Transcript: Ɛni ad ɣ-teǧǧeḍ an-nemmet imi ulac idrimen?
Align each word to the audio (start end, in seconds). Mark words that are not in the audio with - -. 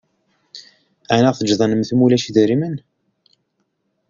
Ɛni 1.15 1.27
ad 1.27 1.33
ɣ-teǧǧeḍ 1.33 1.61
an-nemmet 1.63 1.89
imi 1.93 2.03
ulac 2.05 2.25
idrimen? 2.29 2.75